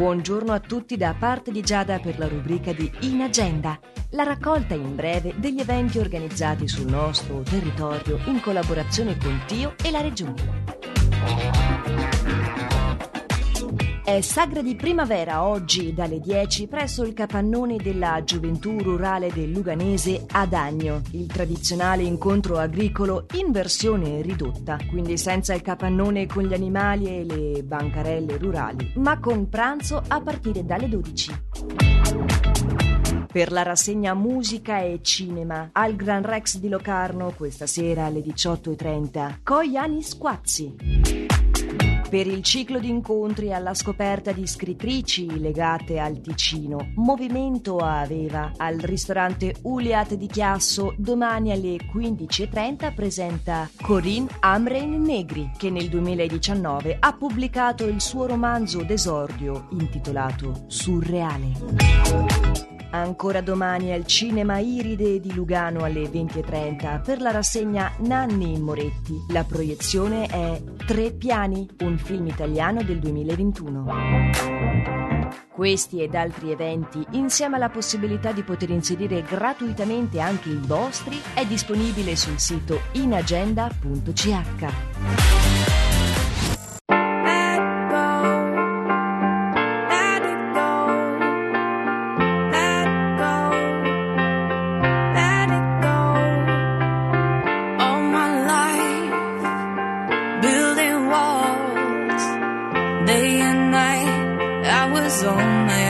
[0.00, 3.78] Buongiorno a tutti da parte di Giada per la rubrica di In Agenda,
[4.12, 9.90] la raccolta in breve degli eventi organizzati sul nostro territorio in collaborazione con Tio e
[9.90, 10.79] la Regione.
[14.10, 20.26] È sagra di primavera oggi dalle 10 presso il capannone della Gioventù Rurale del Luganese
[20.32, 26.52] ad Agno, il tradizionale incontro agricolo in versione ridotta, quindi senza il capannone con gli
[26.52, 31.42] animali e le bancarelle rurali, ma con pranzo a partire dalle 12
[33.30, 39.36] per la rassegna Musica e Cinema al Gran Rex di Locarno questa sera alle 18.30.
[39.44, 41.19] Coiani Squazzi
[42.10, 46.90] per il ciclo di incontri alla scoperta di scrittrici legate al Ticino.
[46.96, 55.70] Movimento Aveva al ristorante Uliat di Chiasso domani alle 15.30 presenta Corinne Amrein Negri che
[55.70, 62.79] nel 2019 ha pubblicato il suo romanzo d'esordio intitolato Surreale.
[62.92, 69.14] Ancora domani al Cinema Iride di Lugano alle 20.30 per la rassegna Nanni in Moretti.
[69.28, 73.86] La proiezione è Tre piani, un film italiano del 2021.
[75.52, 81.46] Questi ed altri eventi, insieme alla possibilità di poter inserire gratuitamente anche i vostri, è
[81.46, 85.49] disponibile sul sito inagenda.ch.
[103.10, 105.89] day and night I was on my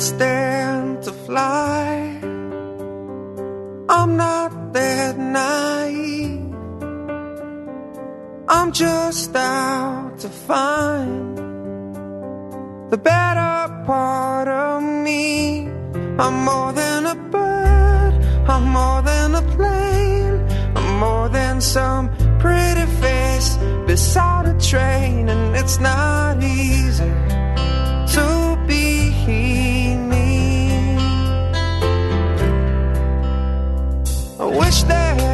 [0.00, 2.18] stand to fly.
[3.88, 6.54] I'm not that naive.
[8.48, 11.36] I'm just out to find
[12.90, 15.68] the better part of me.
[16.18, 18.14] I'm more than a bird,
[18.48, 20.36] I'm more than a plane,
[20.76, 22.08] I'm more than some
[22.38, 23.56] pretty face
[23.86, 27.09] beside a train, and it's not easy
[34.92, 35.29] I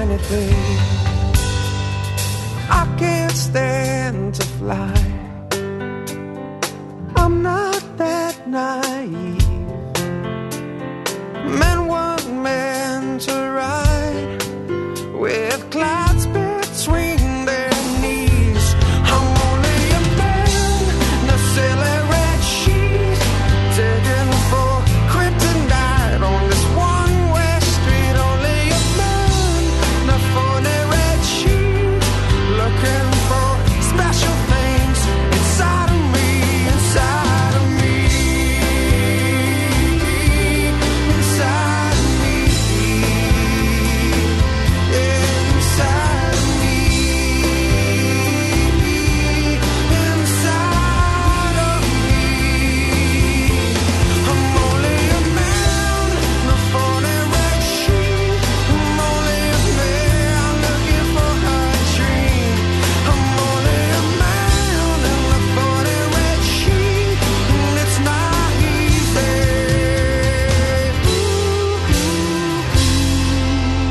[0.00, 0.54] anything.
[2.80, 4.94] I can't stand to fly.
[7.16, 8.89] I'm not that nice.